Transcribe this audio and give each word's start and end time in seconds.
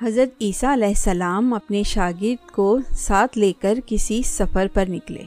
حضرت 0.00 0.42
عیسیٰ 0.42 0.72
علیہ 0.72 0.86
السلام 0.86 1.52
اپنے 1.52 1.82
شاگرد 1.82 2.50
کو 2.50 2.78
ساتھ 2.90 3.38
لے 3.38 3.52
کر 3.60 3.78
کسی 3.86 4.22
سفر 4.22 4.66
پر 4.74 4.84
نکلے۔ 4.88 5.22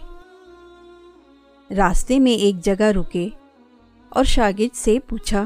راستے 1.70 2.20
میں 2.20 2.32
ایک 2.32 2.64
جگہ 2.64 2.92
رکے 2.96 3.28
اور 4.10 4.24
شاگرد 4.24 4.76
سے 4.76 4.98
پوچھا، 5.08 5.46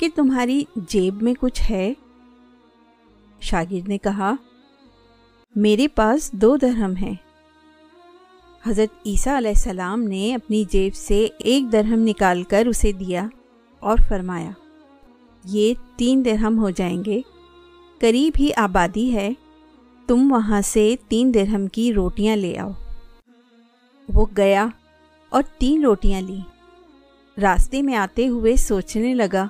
کہ 0.00 0.08
تمہاری 0.14 0.62
جیب 0.76 1.22
میں 1.22 1.34
کچھ 1.40 1.62
ہے؟ 1.70 1.92
شاگرد 3.40 3.88
نے 3.88 3.98
کہا، 3.98 4.34
میرے 5.56 5.88
پاس 5.88 6.30
دو 6.32 6.56
درہم 6.56 6.96
ہیں۔ 6.96 7.14
حضرت 8.66 9.06
عیسیٰ 9.06 9.36
علیہ 9.36 9.50
السلام 9.50 10.02
نے 10.02 10.34
اپنی 10.34 10.64
جیب 10.70 10.94
سے 10.94 11.26
ایک 11.38 11.72
درہم 11.72 12.00
نکال 12.00 12.42
کر 12.42 12.66
اسے 12.66 12.92
دیا 12.92 13.26
اور 13.82 13.98
فرمایا، 14.08 14.50
یہ 15.44 15.74
تین 15.96 16.24
درہم 16.24 16.58
ہو 16.58 16.70
جائیں 16.70 17.04
گے۔ 17.04 17.20
قریب 18.02 18.32
ہی 18.38 18.50
آبادی 18.56 19.12
ہے، 19.12 19.32
تم 20.06 20.32
وہاں 20.32 20.60
سے 20.64 20.94
تین 21.08 21.34
درہم 21.34 21.66
کی 21.66 21.92
روٹیاں 21.92 22.36
لے 22.36 22.58
آؤ۔ 22.58 22.70
وہ 24.14 24.26
گیا 24.36 24.66
اور 25.28 25.42
تین 25.58 25.84
روٹیاں 25.84 26.20
لیں 26.20 26.40
راستے 27.40 27.82
میں 27.82 27.94
آتے 27.94 28.28
ہوئے 28.28 28.56
سوچنے 28.56 29.14
لگا 29.14 29.46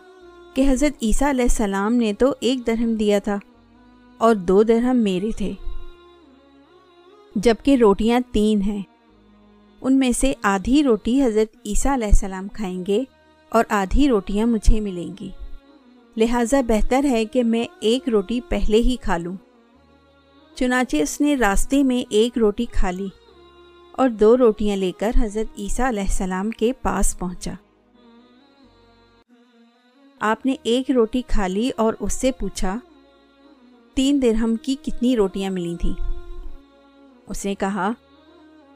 کہ 0.54 0.70
حضرت 0.70 1.02
عیسیٰ 1.02 1.28
علیہ 1.28 1.44
السلام 1.44 1.94
نے 1.94 2.12
تو 2.12 2.34
ایک 2.40 2.66
درہم 2.66 2.94
دیا 2.94 3.18
تھا 3.18 3.38
اور 4.18 4.34
دو 4.34 4.62
درہم 4.62 4.96
میرے 4.96 5.30
تھے۔ 5.36 5.52
جبکہ 7.34 7.76
روٹیاں 7.76 8.20
تین 8.32 8.62
ہیں، 8.62 8.82
ان 9.80 9.98
میں 9.98 10.12
سے 10.12 10.32
آدھی 10.42 10.82
روٹی 10.82 11.22
حضرت 11.22 11.56
عیسیٰ 11.64 11.92
علیہ 11.92 12.06
السلام 12.06 12.48
کھائیں 12.48 12.84
گے 12.86 13.04
اور 13.48 13.64
آدھی 13.68 14.08
روٹیاں 14.08 14.46
مجھے 14.46 14.80
ملیں 14.80 15.14
گی۔ 15.20 15.30
لہٰذا 16.16 16.60
بہتر 16.60 17.04
ہے 17.04 17.24
کہ 17.24 17.44
میں 17.44 17.64
ایک 17.80 18.08
روٹی 18.08 18.40
پہلے 18.48 18.76
ہی 18.76 18.96
کھا 19.00 19.16
لوں۔ 19.16 19.36
چنانچہ 20.54 20.96
اس 20.96 21.20
نے 21.20 21.36
راستے 21.36 21.82
میں 21.82 22.04
ایک 22.10 22.38
روٹی 22.38 22.64
کھا 22.72 22.90
لی 22.90 23.08
اور 23.92 24.08
دو 24.08 24.36
روٹیاں 24.36 24.76
لے 24.76 24.92
کر 24.92 25.10
حضرت 25.20 25.58
عیسیٰ 25.58 25.88
علیہ 25.88 26.02
السلام 26.02 26.50
کے 26.50 26.72
پاس 26.72 27.18
پہنچا۔ 27.18 27.52
آپ 30.20 30.46
نے 30.46 30.56
ایک 30.62 30.90
روٹی 30.90 31.22
کھا 31.26 31.46
لی 31.46 31.70
اور 31.76 31.94
اس 32.00 32.12
سے 32.12 32.32
پوچھا، 32.32 32.78
تین 33.94 34.22
درہم 34.22 34.56
کی 34.56 34.76
کتنی 34.82 35.16
روٹیاں 35.16 35.50
ملی 35.50 35.76
تھیں؟ 35.80 36.18
اس 37.26 37.44
نے 37.44 37.54
کہا، 37.54 37.90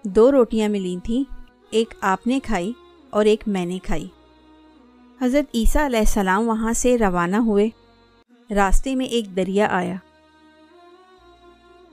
دو 0.03 0.33
روٹیاں 0.33 0.69
ملی 0.69 0.97
تھیں، 1.05 1.33
ایک 1.71 1.95
آپ 2.01 2.27
نے 2.27 2.41
کھائی 2.43 2.73
اور 3.11 3.25
ایک 3.25 3.45
میں 3.47 3.67
نے 3.67 3.79
کھائی۔ 3.83 4.09
حضرت 5.23 5.45
عیسیٰ 5.55 5.85
علیہ 5.85 5.99
السلام 5.99 6.49
وہاں 6.49 6.73
سے 6.73 6.99
روانہ 6.99 7.37
ہوئے۔ 7.37 7.69
راستے 8.55 8.95
میں 8.95 9.07
ایک 9.07 9.37
دریا 9.37 9.69
آیا۔ 9.71 9.95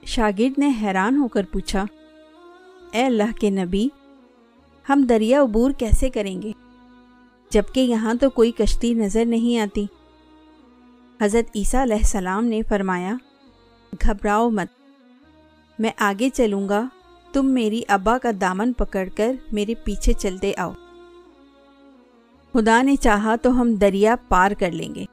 شاگرد 0.06 0.60
نے 0.60 0.72
حیران 0.82 1.18
ہو 1.18 1.28
کر 1.28 1.44
پوچھا، 1.52 1.86
اے 2.92 3.06
اللہ 3.06 3.40
کے 3.40 3.50
نبی، 3.50 3.88
ہم 4.90 5.06
دریا 5.10 5.42
عبور 5.42 5.72
کیسے 5.72 6.10
کریں 6.10 6.42
گے؟ 6.42 6.52
جبکہ 7.52 7.80
یہاں 7.80 8.14
تو 8.14 8.30
کوئی 8.30 8.52
کشتی 8.52 8.94
نظر 8.94 9.26
نہیں 9.26 9.60
آتی۔ 9.60 9.86
حضرت 11.22 11.52
عیسیٰ 11.56 11.82
علیہ 11.82 11.96
السلام 11.96 12.46
نے 12.46 12.62
فرمایا، 12.70 13.16
گھبراؤ 14.02 14.50
مت، 14.50 14.68
میں 15.80 15.92
آگے 15.98 16.30
چلوں 16.30 16.70
گا، 16.70 16.88
تم 17.34 17.46
میری 17.46 17.82
ابا 17.88 18.18
کا 18.18 18.30
دامن 18.42 18.74
پکڑ 18.74 19.10
کر 19.16 19.36
میرے 19.52 19.74
پیچھے 19.76 20.14
چلتے 20.14 20.54
آؤ۔ 20.58 20.72
خدا 22.54 22.82
نے 22.82 22.96
چاہا 22.96 23.36
تو 23.36 23.62
ہم 23.62 23.76
دریا 23.76 24.16
پار 24.28 24.52
کر 24.52 24.72
لیں 24.72 24.96
گے۔ 24.96 25.06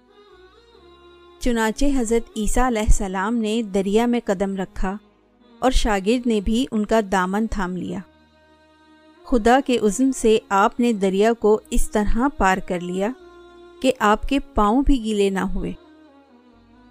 چنانچہ 1.38 1.84
حضرت 1.96 2.30
عیسیٰ 2.36 2.66
علیہ 2.66 2.82
السلام 2.82 3.36
نے 3.36 3.62
دریا 3.62 4.06
میں 4.06 4.20
قدم 4.24 4.56
رکھا 4.56 4.96
اور 5.58 5.70
شاگرد 5.70 6.26
نے 6.26 6.40
بھی 6.40 6.66
ان 6.72 6.86
کا 6.86 7.00
دامن 7.12 7.46
تھام 7.46 7.76
لیا۔ 7.76 7.98
خدا 9.24 9.58
کے 9.66 9.78
عزم 9.82 10.12
سے 10.12 10.38
آپ 10.48 10.80
نے 10.80 10.92
دریا 10.92 11.32
کو 11.32 11.60
اس 11.70 11.90
طرح 11.90 12.18
پار 12.36 12.58
کر 12.58 12.80
لیا 12.80 13.08
کہ 13.82 13.92
آپ 13.98 14.22
کے 14.22 14.38
پاؤں 14.38 14.82
بھی 14.82 15.04
گیلے 15.04 15.30
نہ 15.30 15.40
ہوئے۔ 15.40 15.72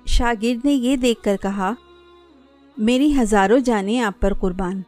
شاگرد 0.05 0.65
نے 0.65 0.73
یہ 0.73 0.95
دیکھ 0.95 1.23
کر 1.23 1.37
کہا، 1.41 1.73
میری 2.77 3.21
ہزاروں 3.21 3.59
جانیں 3.59 4.01
آپ 4.01 4.19
پر 4.19 4.33
قربان۔ 4.33 4.81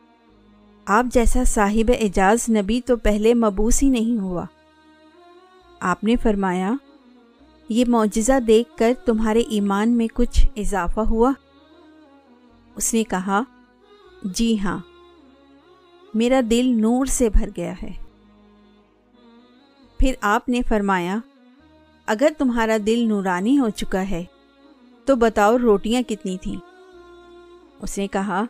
آپ 0.86 1.06
جیسا 1.14 1.44
صاحب 1.44 1.92
اعجاز 2.02 2.50
نبی 2.50 2.82
تو 2.86 2.98
پہلے 2.98 3.34
مبوس 3.34 3.84
ہی 3.84 3.90
نہیں 3.90 4.22
ہوا۔ 4.22 4.46
آپ 5.84 6.04
نے 6.04 6.16
فرمایا، 6.16 6.74
یہ 7.70 7.86
معجزہ 7.88 8.40
دیکھ 8.40 8.78
کر 8.78 8.94
تمہارے 9.06 9.40
ایمان 9.40 9.90
میں 9.90 10.08
کچھ 10.14 10.46
اضافہ 10.56 11.00
ہوا؟ 11.00 11.32
اس 12.76 12.94
نے 12.94 13.04
کہا 13.04 13.42
جی 14.24 14.60
ہاں 14.60 14.80
میرا 16.14 16.42
دل 16.52 16.66
نور 16.78 17.06
سے 17.06 17.30
بھر 17.30 17.50
گیا 17.58 17.74
ہے۔ 17.84 17.92
پھر 19.98 20.14
آپ 20.22 20.50
نے 20.50 20.62
فرمایا، 20.68 21.18
اگر 22.06 22.32
تمہارا 22.38 22.78
دل 22.86 23.06
نورانی 23.08 23.60
ہو 23.60 23.70
چکا 23.70 24.10
ہے، 24.10 24.24
تو 25.06 25.16
بتاؤ 25.16 25.58
روٹیاں 25.58 26.02
کتنی 26.02 26.38
تھیں؟ 26.38 26.58
اس 27.82 27.98
نے 27.98 28.08
کہا، 28.08 28.44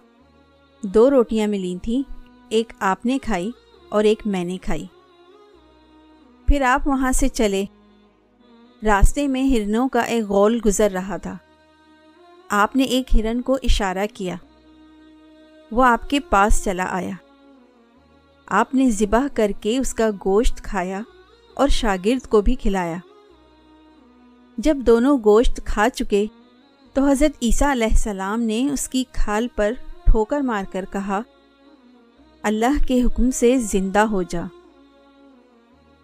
دو 0.84 1.10
روٹیاں 1.10 1.48
ملی 1.48 1.78
تھیں، 1.82 2.12
ایک 2.50 2.74
آپ 2.80 3.06
نے 3.06 3.20
کھائی 3.22 3.52
اور 3.90 4.04
ایک 4.04 4.28
میں 4.28 4.44
نے 4.44 4.58
کھائی۔ 4.62 4.86
پھر 6.52 6.62
آپ 6.62 6.88
وہاں 6.88 7.12
سے 7.12 7.28
چلے۔ 7.28 7.66
راستے 8.84 9.28
میں 9.28 9.44
ہرنوں 9.44 9.90
کا 9.90 10.00
ایک 10.00 10.24
غول 10.24 10.60
گزر 10.66 10.92
رہا 10.92 11.18
تھا۔ 11.18 11.38
آپ 12.50 12.76
نے 12.76 12.84
ایک 12.84 13.16
ہرن 13.16 13.42
کو 13.42 13.58
اشارہ 13.64 14.06
کیا۔ 14.14 14.36
وہ 15.72 15.86
آپ 15.86 16.10
کے 16.10 16.20
پاس 16.20 16.64
چلا 16.64 16.86
آیا۔ 16.90 17.12
آپ 18.46 18.76
نے 18.76 18.90
ذبح 18.90 19.28
کر 19.34 19.52
کے 19.62 19.78
اس 19.78 19.94
کا 19.94 20.10
گوشت 20.26 20.64
کھایا 20.64 21.02
اور 21.54 21.68
شاگرد 21.68 22.28
کو 22.28 22.42
بھی 22.42 22.56
کھلایا۔ 22.56 22.98
جب 24.58 24.78
دونوں 24.78 25.18
گوشت 25.18 25.62
کھا 25.66 25.90
چکے 25.90 26.26
تو 26.94 27.04
حضرت 27.04 27.38
عیسیٰ 27.42 27.72
علیہ 27.72 27.92
السلام 27.92 28.42
نے 28.42 28.70
اس 28.74 28.90
کی 28.90 29.04
کھال 29.12 29.48
پر 29.56 29.72
ٹھوکر 30.06 30.40
مار 30.40 30.64
کر 30.72 30.86
کہا، 30.92 31.22
اللہ 32.42 32.86
کے 32.88 33.04
حکم 33.04 33.32
سے 33.32 33.58
زندہ 33.58 34.00
ہو 34.00 34.22
جا۔ 34.22 34.42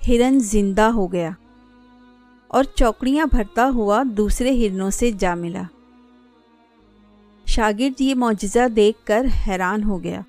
ہرن 0.01 0.39
زندہ 0.39 0.81
ہو 0.81 1.11
گیا 1.11 1.29
اور 2.47 2.63
چوکڑیاں 2.75 3.25
بھرتا 3.25 3.69
ہوا 3.73 4.03
دوسرے 4.17 4.51
ہرنوں 4.55 4.89
سے 4.89 5.11
جا 5.11 5.35
ملا۔ 5.35 5.63
شاگرد 7.45 8.01
یہ 8.01 8.15
معجزہ 8.15 8.67
دیکھ 8.67 9.05
کر 9.05 9.25
حیران 9.47 9.83
ہو 9.83 10.03
گیا 10.03 10.21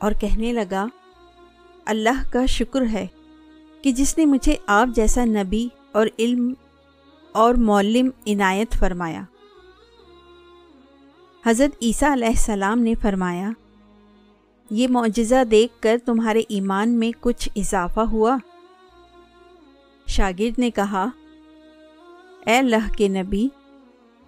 اور 0.00 0.12
کہنے 0.12 0.52
لگا، 0.52 0.86
اللہ 1.86 2.22
کا 2.32 2.46
شکر 2.46 2.86
ہے 2.92 3.06
کہ 3.82 3.92
جس 3.92 4.16
نے 4.18 4.24
مجھے 4.24 4.54
آپ 4.66 4.88
جیسا 4.96 5.24
نبی 5.24 5.68
اور 5.92 6.06
علم 6.18 6.52
اور 7.32 7.54
مولم 7.54 8.08
عنایت 8.26 8.78
فرمایا۔ 8.78 9.22
حضرت 11.44 11.76
عیسیٰ 11.82 12.12
علیہ 12.12 12.28
السلام 12.28 12.78
نے 12.78 12.94
فرمایا، 12.94 13.50
یہ 14.70 14.88
معجزہ 14.88 15.44
دیکھ 15.50 15.82
کر 15.82 15.96
تمہارے 16.04 16.42
ایمان 16.48 16.90
میں 16.90 17.10
کچھ 17.20 17.48
اضافہ 17.56 18.00
ہوا؟ 18.00 18.36
شاگرد 20.08 20.58
نے 20.58 20.70
کہا، 20.70 21.06
اے 22.46 22.58
اللہ 22.58 22.92
کے 22.96 23.08
نبی، 23.08 23.48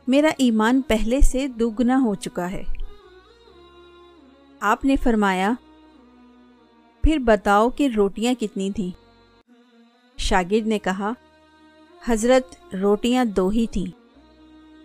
میرا 0.06 0.28
ایمان 0.38 0.80
پہلے 0.82 1.20
سے 1.20 1.48
دگنا 1.48 2.00
ہو 2.04 2.14
چکا 2.14 2.50
ہے۔ 2.50 2.64
آپ 4.60 4.84
نے 4.84 4.96
فرمایا، 4.96 5.52
پھر 7.02 7.18
بتاؤ 7.18 7.70
کہ 7.70 7.88
روٹیاں 7.96 8.34
کتنی 8.41 8.70
تھیں۔ 8.70 8.91
شاگرد 10.18 10.66
نے 10.66 10.78
کہا، 10.78 11.12
حضرت 12.04 12.74
روٹیاں 12.74 13.24
دو 13.24 13.48
ہی 13.48 13.66
تھیں۔ 13.66 13.86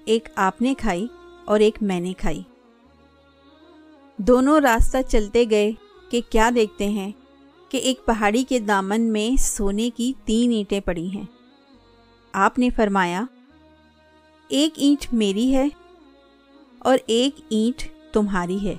ایک 0.05 0.29
آپ 0.35 0.61
نے 0.61 0.73
کھائی 0.77 1.07
اور 1.45 1.59
ایک 1.59 1.77
میں 1.81 1.99
نے 1.99 2.13
کھائی۔ 2.17 2.43
دونوں 4.17 4.59
راستہ 4.59 4.97
چلتے 5.09 5.45
گئے 5.49 5.71
کہ 6.09 6.21
کیا 6.29 6.49
دیکھتے 6.55 6.89
ہیں۔ 6.89 7.11
کہ 7.75 7.79
ایک 7.79 8.05
پہاڑی 8.05 8.43
کے 8.43 8.57
دامن 8.59 9.01
میں 9.13 9.35
سونے 9.35 9.89
کی 9.95 10.11
تین 10.25 10.51
اینٹیں 10.51 10.79
پڑی 10.79 11.07
ہیں۔ 11.09 11.23
آپ 12.33 12.59
نے 12.59 12.69
فرمایا، 12.69 13.23
ایک 14.49 14.73
اینٹ 14.75 15.05
میری 15.13 15.53
ہے 15.55 15.67
اور 16.79 16.97
ایک 17.05 17.41
اینٹ 17.49 17.83
تمہاری 18.13 18.57
ہے، 18.63 18.75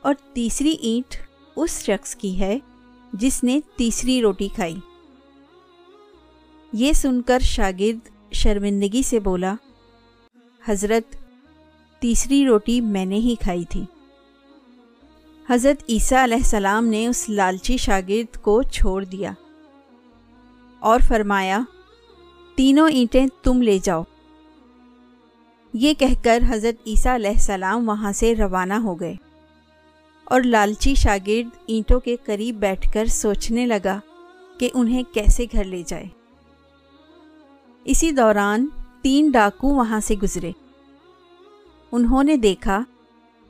اور 0.00 0.14
تیسری 0.32 0.74
اینٹ 0.82 1.16
اس 1.56 1.78
شخص 1.82 2.16
کی 2.16 2.38
ہے 2.40 2.58
جس 3.12 3.42
نے 3.44 3.60
تیسری 3.76 4.20
روٹی 4.22 4.48
کھائی۔ 4.54 4.76
یہ 6.72 6.92
سن 6.92 7.22
کر 7.22 7.38
شاگرد 7.44 8.08
شرمندگی 8.32 9.02
سے 9.02 9.20
بولا، 9.20 9.54
حضرت، 10.62 11.16
تیسری 12.02 12.46
روٹی 12.46 12.80
میں 12.80 13.04
نے 13.04 13.16
ہی 13.16 13.34
کھائی 13.40 13.64
تھی۔ 13.64 13.84
حضرت 15.50 15.84
عیسیٰ 15.88 16.22
علیہ 16.22 16.36
السلام 16.36 16.86
نے 16.86 17.06
اس 17.06 17.28
لالچی 17.28 17.76
شاگرد 17.76 18.36
کو 18.42 18.62
چھوڑ 18.62 19.04
دیا 19.04 19.32
اور 20.80 21.00
فرمایا، 21.08 21.60
تینوں 22.54 22.88
اینٹیں 22.90 23.26
تم 23.42 23.62
لے 23.62 23.78
جاؤ۔ 23.82 24.02
یہ 25.72 25.94
کہہ 25.94 26.24
کر 26.24 26.38
حضرت 26.48 26.82
عیسیٰ 26.86 27.14
علیہ 27.14 27.30
السلام 27.30 27.88
وہاں 27.88 28.12
سے 28.12 28.34
روانہ 28.34 28.74
ہو 28.74 29.00
گئے 29.00 29.14
اور 30.24 30.40
لالچی 30.40 30.94
شاگرد 30.94 31.56
اینٹوں 31.66 32.00
کے 32.00 32.16
قریب 32.24 32.56
بیٹھ 32.56 32.92
کر 32.92 33.06
سوچنے 33.06 33.66
لگا 33.66 34.00
کہ 34.58 34.70
انہیں 34.74 35.02
کیسے 35.14 35.46
گھر 35.52 35.64
لے 35.64 35.82
جائے۔ 35.86 36.06
اسی 37.84 38.10
دوران 38.12 38.66
تین 39.02 39.30
ڈاکو 39.30 39.68
وہاں 39.68 40.00
سے 40.00 40.14
گزرے۔ 40.22 40.52
انہوں 41.92 42.24
نے 42.24 42.36
دیکھا 42.36 42.84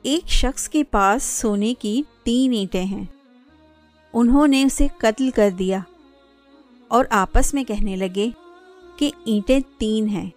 ایک 0.05 0.29
شخص 0.29 0.69
کے 0.69 0.83
پاس 0.83 1.23
سونے 1.23 1.73
کی 1.79 2.01
تین 2.23 2.53
اینٹیں 2.53 2.83
ہیں۔ 2.83 3.03
انہوں 4.13 4.47
نے 4.47 4.63
اسے 4.63 4.87
قتل 4.97 5.29
کر 5.31 5.49
دیا 5.59 5.79
اور 6.87 7.05
آپس 7.09 7.53
میں 7.53 7.63
کہنے 7.63 7.95
لگے 7.95 8.29
کہ 8.97 9.11
اینٹیں 9.25 9.59
تین 9.77 10.09
ہیں 10.09 10.29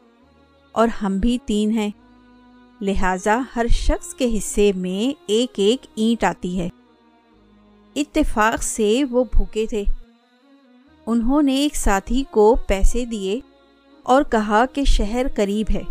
اور 0.72 0.88
ہم 1.02 1.18
بھی 1.18 1.38
تین 1.46 1.70
ہیں۔ 1.70 1.90
لہٰذا 2.80 3.40
ہر 3.56 3.66
شخص 3.70 4.14
کے 4.14 4.38
حصے 4.38 4.72
میں 4.76 5.20
ایک 5.26 5.50
ایک 5.56 5.86
اینٹ 5.94 6.24
آتی 6.24 6.60
ہے۔ 6.60 6.68
اتفاق 7.96 8.62
سے 8.62 9.04
وہ 9.10 9.24
بھوکے 9.24 9.66
تھے۔ 9.66 9.84
انہوں 11.06 11.42
نے 11.42 11.54
ایک 11.54 11.76
ساتھی 11.76 12.24
کو 12.30 12.56
پیسے 12.66 13.04
دیے 13.04 13.40
اور 14.02 14.22
کہا 14.22 14.64
کہ 14.72 14.84
شہر 14.84 15.26
قریب 15.36 15.66
ہے۔ 15.70 15.82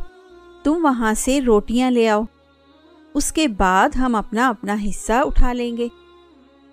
تم 0.63 0.79
وہاں 0.83 1.13
سے 1.13 1.41
روٹیاں 1.41 1.91
لے 1.91 2.09
آؤ۔ 2.09 2.23
اس 3.17 3.31
کے 3.31 3.47
بعد 3.47 3.89
ہم 3.89 4.15
اپنا 4.15 4.49
اپنا 4.49 4.75
حصہ 4.85 5.13
اٹھا 5.13 5.53
لیں 5.53 5.77
گے۔ 5.77 5.87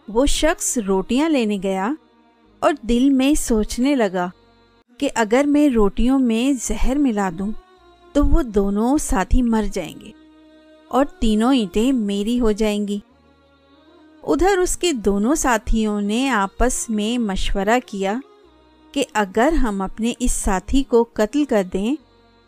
وہ 0.08 0.26
شخص 0.26 0.78
روٹیاں 0.78 1.28
لینے 1.28 1.58
گیا 1.62 1.92
اور 2.58 2.72
دل 2.82 3.10
میں 3.10 3.34
سوچنے 3.34 3.96
لگا 3.96 4.28
کہ 4.98 5.08
اگر 5.14 5.44
میں 5.46 5.68
روٹیوں 5.68 6.18
میں 6.18 6.52
زہر 6.62 6.96
ملا 6.96 7.30
دوں 7.38 7.52
تو 8.12 8.24
وہ 8.24 8.42
دونوں 8.42 8.98
ساتھی 8.98 9.42
مر 9.42 9.64
جائیں 9.72 10.00
گے 10.00 10.12
اور 10.88 11.04
تینوں 11.04 11.54
اینٹیں 11.54 11.92
میری 11.92 12.40
ہو 12.40 12.52
جائیں 12.52 12.88
گی۔ 12.88 12.98
ادھر 14.22 14.58
اس 14.58 14.76
کے 14.76 14.92
دونوں 14.92 15.34
ساتھیوں 15.34 16.00
نے 16.00 16.30
آپس 16.30 16.90
میں 16.90 17.18
مشورہ 17.18 17.78
کیا 17.86 18.14
کہ 18.92 19.04
اگر 19.12 19.52
ہم 19.52 19.82
اپنے 19.82 20.12
اس 20.18 20.32
ساتھی 20.32 20.82
کو 20.82 21.04
قتل 21.12 21.44
کر 21.44 21.62
دیں 21.72 21.94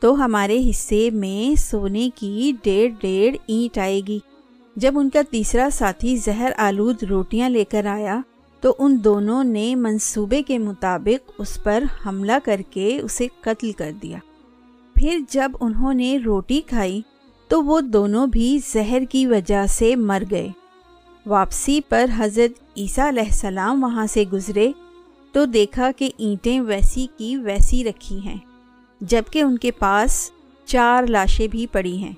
تو 0.00 0.24
ہمارے 0.24 0.70
حصے 0.70 1.10
میں 1.10 1.60
سونے 1.60 2.10
کی 2.14 2.52
ڈیڑھ 2.62 2.92
ڈیڑھ 3.00 3.36
اینٹ 3.46 3.78
آئے 3.78 4.00
گی۔ 4.08 4.18
جب 4.76 4.98
ان 4.98 5.10
کا 5.10 5.20
تیسرا 5.30 5.68
ساتھی 5.72 6.16
زہر 6.16 6.52
آلود 6.56 7.02
روٹیاں 7.02 7.48
لے 7.48 7.64
کر 7.64 7.86
آیا، 7.86 8.20
تو 8.60 8.74
ان 8.78 8.98
دونوں 9.04 9.44
نے 9.44 9.74
منصوبے 9.74 10.42
کے 10.42 10.58
مطابق 10.58 11.30
اس 11.38 11.58
پر 11.62 11.84
حملہ 12.06 12.32
کر 12.44 12.60
کے 12.70 13.00
اسے 13.00 13.26
قتل 13.40 13.72
کر 13.72 13.90
دیا۔ 14.02 14.18
پھر 14.94 15.18
جب 15.30 15.52
انہوں 15.60 15.94
نے 15.94 16.18
روٹی 16.24 16.60
کھائی، 16.66 17.02
تو 17.48 17.64
وہ 17.64 17.80
دونوں 17.80 18.26
بھی 18.26 18.58
زہر 18.72 19.02
کی 19.10 19.26
وجہ 19.26 19.66
سے 19.68 19.96
مر 19.96 20.22
گئے۔ 20.30 20.48
واپسی 21.26 21.80
پر 21.88 22.04
حضرت 22.16 22.64
عیسیٰ 22.76 23.08
علیہ 23.08 23.22
السلام 23.22 23.84
وہاں 23.84 24.06
سے 24.06 24.24
گزرے، 24.32 24.72
تو 25.32 25.44
دیکھا 25.44 25.90
کہ 25.96 26.10
اینٹیں 26.16 26.60
ویسی 26.60 27.06
کی 27.16 27.36
ویسی 27.36 27.84
رکھی 27.84 28.18
ہیں۔ 28.18 28.38
جبکہ 29.00 29.42
ان 29.42 29.58
کے 29.58 29.70
پاس 29.70 30.30
چار 30.64 31.04
لاشیں 31.08 31.48
بھی 31.48 31.66
پڑی 31.66 31.98
ہیں۔ 31.98 32.12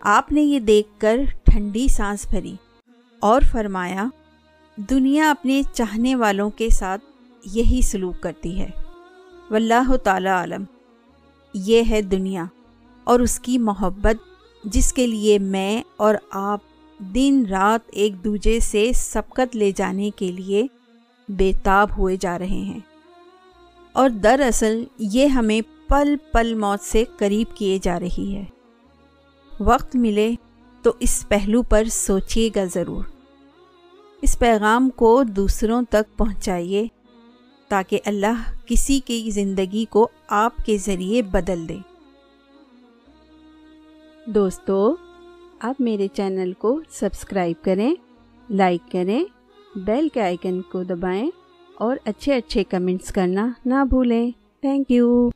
آپ 0.00 0.32
نے 0.32 0.42
یہ 0.42 0.58
دیکھ 0.58 1.00
کر 1.00 1.20
ٹھنڈی 1.44 1.88
سانس 1.88 2.26
بھری 2.30 2.56
اور 3.20 3.40
فرمایا، 3.52 4.04
دنیا 4.76 5.30
اپنے 5.30 5.62
چاہنے 5.72 6.16
والوں 6.16 6.50
کے 6.50 6.68
ساتھ 6.68 7.04
یہی 7.44 7.80
سلوک 7.82 8.14
کرتی 8.20 8.60
ہے۔ 8.60 8.70
واللہ 9.50 9.96
تعالی 9.96 10.28
عالم، 10.28 10.64
یہ 11.54 11.82
ہے 11.90 12.02
دنیا 12.02 12.44
اور 13.04 13.20
اس 13.20 13.40
کی 13.40 13.58
محبت 13.58 14.16
جس 14.64 14.92
کے 14.92 15.06
لیے 15.06 15.38
میں 15.38 15.82
اور 15.96 16.14
آپ 16.30 16.60
دن 16.98 17.44
رات 17.50 17.80
ایک 17.92 18.24
دوجے 18.24 18.60
سے 18.60 18.90
سبقت 18.94 19.56
لے 19.56 19.72
جانے 19.76 20.10
کے 20.16 20.32
لیے 20.32 20.66
بےتاب 21.28 21.88
ہوئے 21.98 22.16
جا 22.16 22.38
رہے 22.38 22.46
ہیں۔ 22.46 22.80
اور 23.92 24.10
دراصل 24.10 24.84
یہ 24.98 25.26
ہمیں 25.26 25.60
پل 25.94 26.16
پل 26.32 26.54
موت 26.54 26.84
سے 26.84 27.04
قریب 27.18 27.56
کیے 27.56 27.78
جا 27.82 28.00
رہی 28.00 28.34
ہے۔ 28.34 28.44
وقت 29.60 29.96
ملے 29.96 30.34
تو 30.82 30.92
اس 31.00 31.28
پہلو 31.28 31.62
پر 31.62 31.84
سوچیے 31.84 32.50
گا 32.56 32.64
ضرور۔ 32.64 33.04
اس 34.22 34.38
پیغام 34.38 34.90
کو 34.90 35.22
دوسروں 35.22 35.82
تک 35.90 36.18
پہنچائیے 36.18 36.86
تاکہ 37.68 38.00
اللہ 38.04 38.52
کسی 38.66 39.00
کی 39.00 39.30
زندگی 39.30 39.84
کو 39.84 40.08
آپ 40.28 40.56
کے 40.56 40.78
ذریعے 40.78 41.22
بدل 41.22 41.68
دے۔ 41.68 41.78
دوستو، 44.26 44.96
آپ 45.60 45.80
میرے 45.80 46.08
چینل 46.08 46.52
کو 46.52 46.80
سبسکرائب 46.90 47.64
کریں، 47.64 47.94
لائک 48.50 48.92
کریں، 48.92 49.24
بیل 49.76 50.08
کے 50.08 50.22
آئیکن 50.22 50.62
کو 50.62 50.82
دبائیں 50.82 51.30
اور 51.74 51.96
اچھے 52.04 52.34
اچھے 52.34 52.64
کمنٹس 52.64 53.08
کرنا 53.12 53.52
نہ 53.66 53.84
بھولیں۔ 53.88 54.30
Thank 54.60 54.90
you. 54.90 55.30